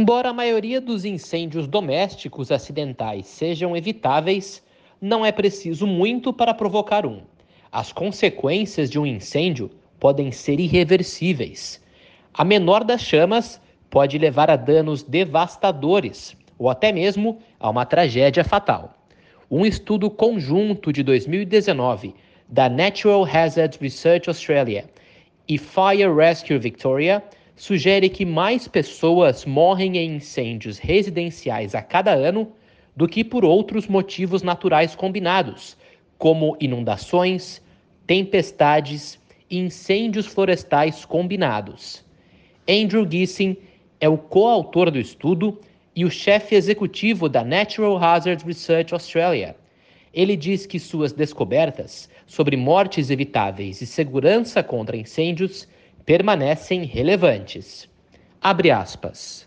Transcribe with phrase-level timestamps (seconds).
[0.00, 4.62] Embora a maioria dos incêndios domésticos acidentais sejam evitáveis,
[5.00, 7.22] não é preciso muito para provocar um.
[7.72, 9.68] As consequências de um incêndio
[9.98, 11.82] podem ser irreversíveis.
[12.32, 18.44] A menor das chamas pode levar a danos devastadores ou até mesmo a uma tragédia
[18.44, 18.94] fatal.
[19.50, 22.14] Um estudo conjunto de 2019
[22.46, 24.88] da Natural Hazards Research Australia
[25.48, 27.20] e Fire Rescue Victoria
[27.58, 32.52] sugere que mais pessoas morrem em incêndios residenciais a cada ano
[32.96, 35.76] do que por outros motivos naturais combinados,
[36.16, 37.60] como inundações,
[38.06, 39.18] tempestades
[39.50, 42.04] e incêndios florestais combinados.
[42.68, 43.56] Andrew Gissing
[44.00, 45.60] é o coautor do estudo
[45.96, 49.56] e o chefe executivo da Natural Hazards Research Australia.
[50.14, 55.66] Ele diz que suas descobertas sobre mortes evitáveis e segurança contra incêndios
[56.08, 57.86] permanecem relevantes.
[58.40, 59.46] Abre aspas.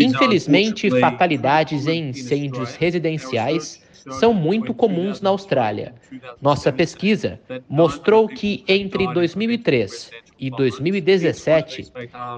[0.00, 3.80] Infelizmente, fatalidades em incêndios residenciais
[4.18, 5.94] são muito comuns na Austrália.
[6.42, 11.92] Nossa pesquisa mostrou que entre 2003 e 2017,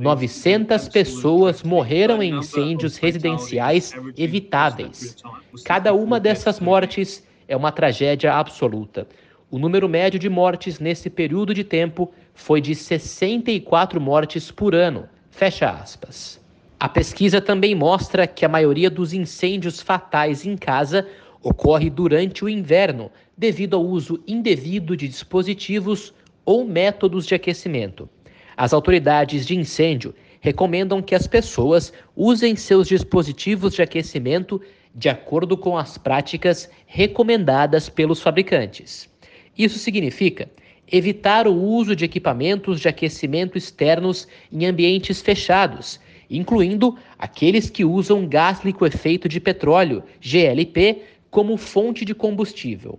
[0.00, 5.16] 900 pessoas morreram em incêndios residenciais evitáveis.
[5.62, 9.06] Cada uma dessas mortes é uma tragédia absoluta.
[9.48, 15.08] O número médio de mortes nesse período de tempo foi de 64 mortes por ano.
[15.30, 16.40] Fecha aspas.
[16.80, 21.06] A pesquisa também mostra que a maioria dos incêndios fatais em casa
[21.40, 23.08] ocorre durante o inverno,
[23.38, 26.12] devido ao uso indevido de dispositivos
[26.44, 28.08] ou métodos de aquecimento.
[28.56, 34.60] As autoridades de incêndio recomendam que as pessoas usem seus dispositivos de aquecimento
[34.92, 39.14] de acordo com as práticas recomendadas pelos fabricantes.
[39.56, 40.48] Isso significa
[40.90, 45.98] evitar o uso de equipamentos de aquecimento externos em ambientes fechados,
[46.30, 52.98] incluindo aqueles que usam gás liquefeito de petróleo, GLP, como fonte de combustível.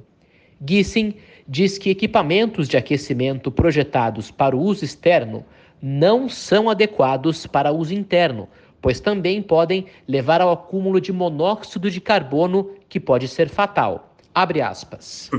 [0.66, 1.14] Gissing
[1.48, 5.46] diz que equipamentos de aquecimento projetados para o uso externo
[5.82, 8.50] não são adequados para uso interno,
[8.82, 14.17] pois também podem levar ao acúmulo de monóxido de carbono, que pode ser fatal.
[14.34, 15.30] Abre aspas.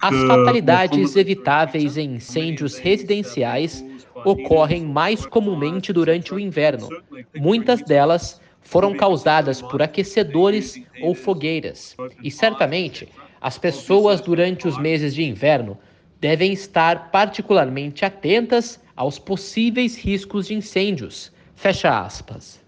[0.00, 3.84] As fatalidades evitáveis em incêndios residenciais
[4.24, 6.88] ocorrem mais comumente durante o inverno.
[7.36, 11.94] Muitas delas foram causadas por aquecedores ou fogueiras.
[12.22, 13.08] E certamente,
[13.40, 15.78] as pessoas durante os meses de inverno
[16.18, 21.30] devem estar particularmente atentas aos possíveis riscos de incêndios.
[21.54, 22.58] Fecha aspas.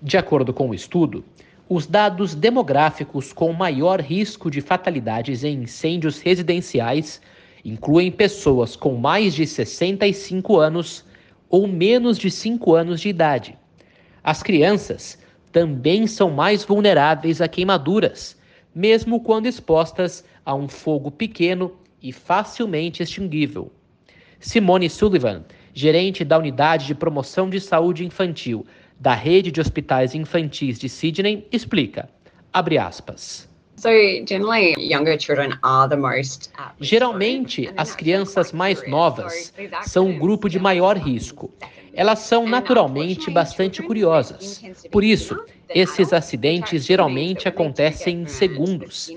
[0.00, 1.24] De acordo com o estudo,
[1.68, 7.22] os dados demográficos com maior risco de fatalidades em incêndios residenciais
[7.64, 11.04] incluem pessoas com mais de 65 anos
[11.48, 13.56] ou menos de 5 anos de idade.
[14.22, 15.18] As crianças
[15.50, 18.36] também são mais vulneráveis a queimaduras,
[18.74, 23.72] mesmo quando expostas a um fogo pequeno e facilmente extinguível.
[24.38, 28.66] Simone Sullivan, gerente da Unidade de Promoção de Saúde Infantil
[28.98, 32.08] da Rede de Hospitais Infantis de Sydney, explica,
[32.52, 33.48] abre aspas,
[36.80, 41.52] Geralmente, as crianças mais novas são o grupo de maior risco.
[41.92, 44.62] Elas são naturalmente bastante curiosas.
[44.90, 45.38] Por isso,
[45.68, 49.10] esses acidentes geralmente acontecem em segundos.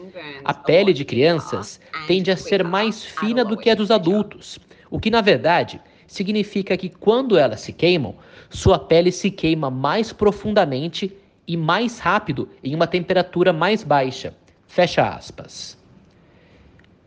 [0.44, 4.60] A pele de crianças tende a ser mais fina do que a dos adultos,
[4.90, 8.16] o que, na verdade, significa que quando elas se queimam,
[8.50, 11.16] sua pele se queima mais profundamente
[11.48, 14.36] e mais rápido em uma temperatura mais baixa.
[14.68, 15.78] Fecha aspas.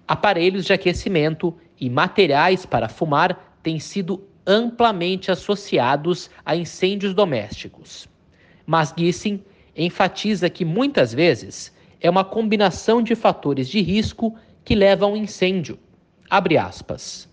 [0.08, 8.08] Aparelhos de aquecimento e materiais para fumar têm sido amplamente associados a incêndios domésticos.
[8.66, 9.42] Mas Gissing
[9.76, 15.78] enfatiza que muitas vezes é uma combinação de fatores de risco que levam ao incêndio.
[16.28, 17.30] Abre aspas.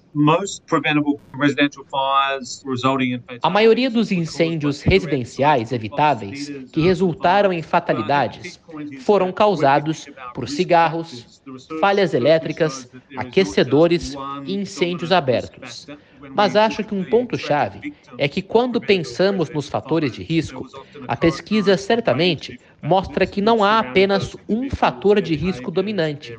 [3.44, 8.59] A maioria dos incêndios residenciais evitáveis que resultaram em fatalidades
[9.01, 11.42] foram causados por cigarros,
[11.80, 14.15] falhas elétricas, aquecedores
[14.45, 15.88] e incêndios abertos.
[16.36, 20.65] Mas acho que um ponto-chave é que, quando pensamos nos fatores de risco,
[21.07, 26.38] a pesquisa certamente mostra que não há apenas um fator de risco dominante.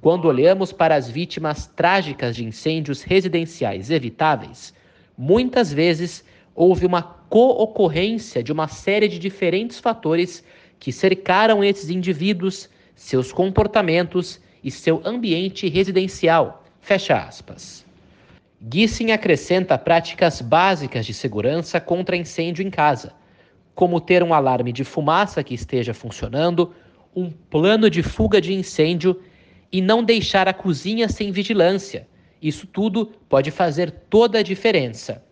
[0.00, 4.74] Quando olhamos para as vítimas trágicas de incêndios residenciais evitáveis,
[5.16, 6.24] muitas vezes
[6.54, 10.42] houve uma co-ocorrência de uma série de diferentes fatores
[10.78, 16.64] que cercaram esses indivíduos, seus comportamentos e seu ambiente residencial.
[16.80, 17.84] Fecha aspas.
[18.72, 23.12] Gissing acrescenta práticas básicas de segurança contra incêndio em casa,
[23.76, 26.72] como ter um alarme de fumaça que esteja funcionando,
[27.14, 29.20] um plano de fuga de incêndio
[29.70, 32.08] e não deixar a cozinha sem vigilância.
[32.40, 35.22] Isso tudo pode fazer toda a diferença.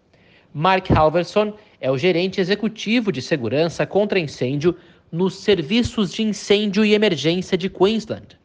[0.52, 4.76] Mark Halverson é o gerente executivo de segurança contra incêndio
[5.10, 8.38] nos serviços de incêndio e emergência de Queensland.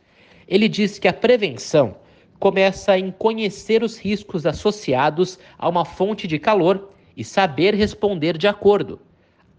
[0.47, 1.97] Ele diz que a prevenção
[2.39, 8.47] começa em conhecer os riscos associados a uma fonte de calor e saber responder de
[8.47, 9.01] acordo.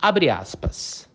[0.02, 1.09] Abre aspas.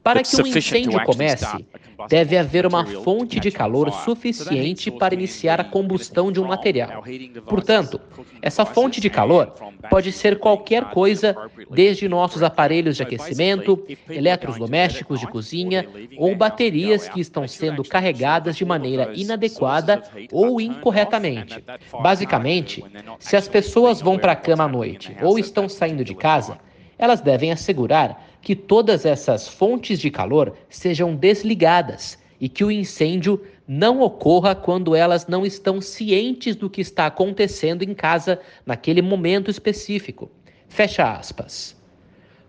[0.00, 1.66] Para que um incêndio comece,
[2.08, 7.02] deve haver uma fonte de calor suficiente para iniciar a combustão de um material.
[7.46, 8.00] Portanto,
[8.40, 9.52] essa fonte de calor
[9.90, 11.36] pode ser qualquer coisa,
[11.68, 18.64] desde nossos aparelhos de aquecimento, eletrodomésticos de cozinha ou baterias que estão sendo carregadas de
[18.64, 21.62] maneira inadequada ou incorretamente.
[22.00, 22.84] Basicamente,
[23.18, 26.58] se as pessoas vão para a cama à noite ou estão saindo de casa,
[27.00, 33.42] elas devem assegurar que todas essas fontes de calor sejam desligadas e que o incêndio
[33.66, 39.50] não ocorra quando elas não estão cientes do que está acontecendo em casa naquele momento
[39.50, 40.30] específico.
[40.68, 41.74] Fecha aspas.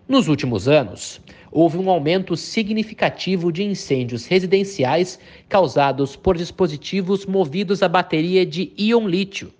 [0.05, 5.17] Nos últimos anos, houve um aumento significativo de incêndios residenciais
[5.47, 9.53] causados por dispositivos movidos a bateria de íon lítio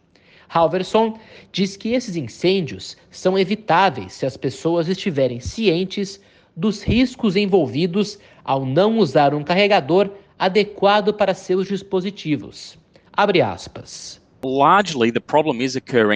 [0.54, 1.18] Halverson
[1.52, 6.20] diz que esses incêndios são evitáveis se as pessoas estiverem cientes
[6.56, 12.78] dos riscos envolvidos ao não usar um carregador adequado para seus dispositivos.
[13.14, 14.21] Abre aspas.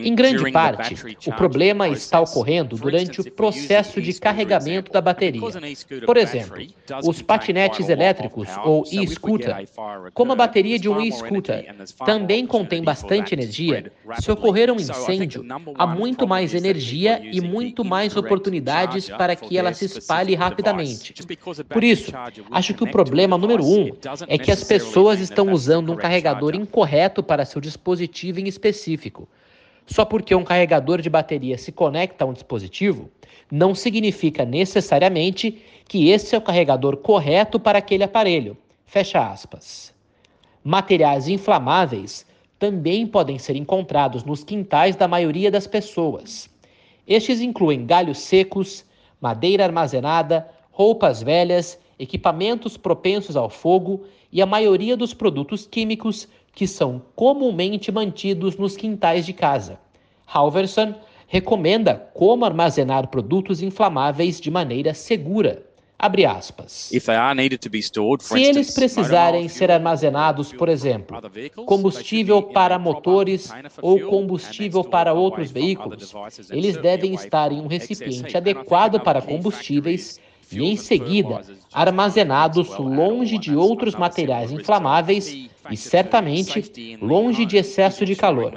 [0.04, 0.96] Em grande parte,
[1.28, 5.42] o problema está ocorrendo durante o processo de carregamento da bateria.
[6.06, 6.58] Por exemplo,
[7.04, 9.68] os patinetes elétricos ou e-scooter.
[10.14, 15.46] Como a bateria de um e-scooter também contém bastante energia, se ocorrer um incêndio,
[15.76, 21.14] há muito mais energia e muito mais oportunidades para que ela se espalhe rapidamente.
[21.70, 22.12] Por isso,
[22.50, 23.92] acho que o problema número um
[24.28, 29.28] é que as pessoas estão usando um carregador incorreto para seu dispositivo dispositivo em específico.
[29.86, 33.12] Só porque um carregador de bateria se conecta a um dispositivo,
[33.52, 38.58] não significa necessariamente que esse é o carregador correto para aquele aparelho.
[38.86, 39.94] Fecha aspas.
[40.64, 42.26] Materiais inflamáveis
[42.58, 46.50] também podem ser encontrados nos quintais da maioria das pessoas.
[47.08, 48.84] Estes incluem galhos secos,
[49.22, 56.66] madeira armazenada, roupas velhas, equipamentos propensos ao fogo e a maioria dos produtos químicos que
[56.66, 59.78] são comumente mantidos nos quintais de casa.
[60.26, 60.96] Halverson
[61.28, 65.64] recomenda como armazenar produtos inflamáveis de maneira segura.
[65.98, 66.92] Abre aspas.
[68.20, 71.18] Se eles precisarem ser armazenados, por exemplo,
[71.66, 73.50] combustível para motores
[73.82, 76.14] ou combustível para outros veículos,
[76.52, 80.20] eles devem estar em um recipiente adequado para combustíveis
[80.56, 81.42] e, em seguida,
[81.74, 88.54] armazenados longe de outros materiais inflamáveis e certamente longe de excesso de calor.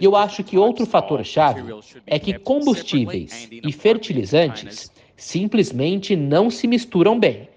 [0.00, 1.62] E eu acho que outro fator-chave
[2.06, 7.48] é que combustíveis e fertilizantes simplesmente não se misturam bem.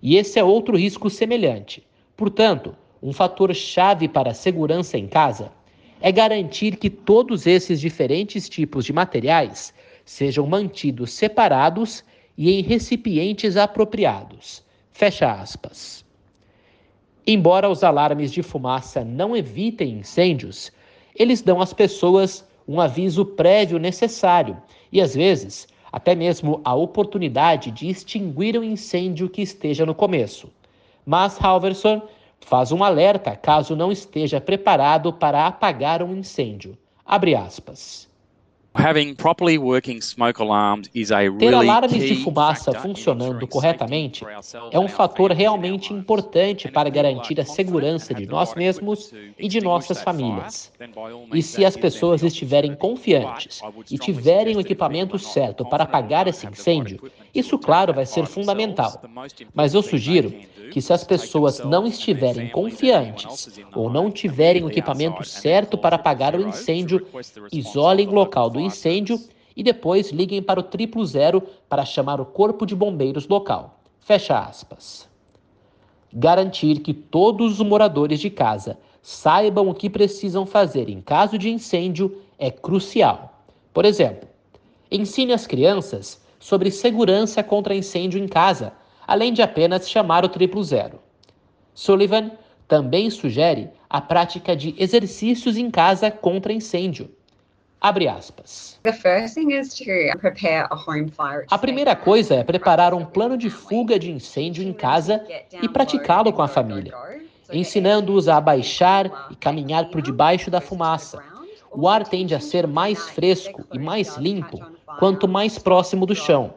[0.00, 1.82] E esse é outro risco semelhante.
[2.16, 5.52] Portanto, um fator-chave para a segurança em casa
[6.00, 12.04] é garantir que todos esses diferentes tipos de materiais sejam mantidos separados
[12.38, 14.62] e em recipientes apropriados.
[14.92, 16.04] Fecha aspas.
[17.26, 20.72] Embora os alarmes de fumaça não evitem incêndios,
[21.14, 24.56] eles dão às pessoas um aviso prévio necessário
[24.92, 29.94] e, às vezes, até mesmo a oportunidade de extinguir o um incêndio que esteja no
[29.94, 30.48] começo.
[31.04, 32.02] Mas Halverson
[32.40, 36.78] faz um alerta caso não esteja preparado para apagar um incêndio.
[37.04, 38.08] Abre aspas.
[41.38, 44.24] Ter alarmes de fumaça funcionando corretamente
[44.70, 50.00] é um fator realmente importante para garantir a segurança de nós mesmos e de nossas
[50.02, 50.70] famílias.
[51.34, 53.60] E se as pessoas estiverem confiantes
[53.90, 57.00] e tiverem o equipamento certo para apagar esse incêndio,
[57.34, 59.00] isso, claro, vai ser fundamental.
[59.54, 60.32] Mas eu sugiro
[60.70, 66.34] que, se as pessoas não estiverem confiantes ou não tiverem o equipamento certo para apagar
[66.34, 67.06] o incêndio,
[67.50, 69.20] isolem o local do incêndio
[69.56, 73.80] e depois liguem para o triplo zero para chamar o corpo de bombeiros local.
[73.98, 75.08] Fecha aspas.
[76.12, 81.50] Garantir que todos os moradores de casa saibam o que precisam fazer em caso de
[81.50, 83.42] incêndio é crucial.
[83.74, 84.28] Por exemplo,
[84.90, 88.72] ensine as crianças sobre segurança contra incêndio em casa,
[89.06, 91.00] além de apenas chamar o triplo zero.
[91.74, 92.30] Sullivan
[92.66, 97.10] Também sugere a prática de exercícios em casa contra incêndio.
[97.80, 98.78] Abre aspas.
[101.50, 105.24] A primeira coisa é preparar um plano de fuga de incêndio em casa
[105.62, 106.92] e praticá-lo com a família,
[107.52, 111.22] ensinando-os a abaixar e caminhar por debaixo da fumaça.
[111.70, 114.58] O ar tende a ser mais fresco e mais limpo
[114.98, 116.54] quanto mais próximo do chão.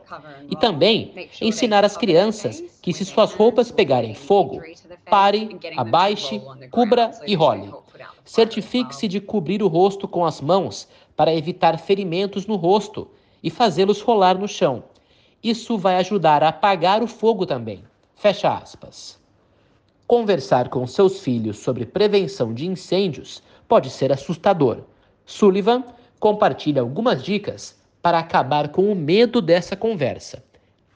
[0.49, 4.61] E também ensinar as crianças que, se suas roupas pegarem fogo,
[5.05, 7.71] pare, abaixe, cubra e role.
[8.25, 10.87] Certifique-se de cobrir o rosto com as mãos
[11.21, 13.07] para evitar ferimentos no rosto
[13.43, 14.83] e fazê-los rolar no chão.
[15.43, 17.83] Isso vai ajudar a apagar o fogo também.
[18.15, 19.19] Fecha aspas.
[20.07, 24.79] Conversar com seus filhos sobre prevenção de incêndios pode ser assustador.
[25.23, 25.83] Sullivan
[26.19, 30.43] compartilha algumas dicas para acabar com o medo dessa conversa.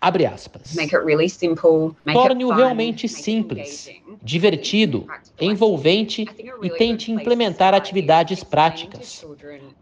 [0.05, 0.75] Abre aspas.
[2.13, 3.89] Torne-o realmente simples,
[4.21, 5.07] divertido,
[5.41, 6.27] envolvente
[6.61, 9.25] e tente implementar atividades práticas.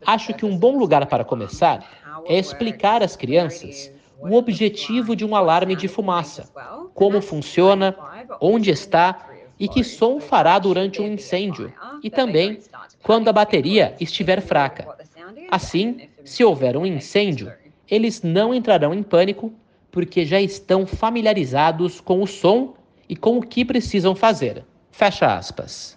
[0.06, 1.86] Acho que um bom lugar para começar
[2.26, 6.50] é explicar às crianças o objetivo de um alarme de fumaça,
[6.94, 7.94] como funciona,
[8.40, 9.28] onde está
[9.60, 12.60] e que som fará durante um incêndio, e também
[13.04, 14.88] quando a bateria estiver fraca.
[15.52, 17.52] Assim, se houver um incêndio,
[17.92, 19.54] eles não entrarão em pânico
[19.94, 22.74] porque já estão familiarizados com o som
[23.08, 24.66] e com o que precisam fazer.
[24.90, 25.96] Fecha aspas.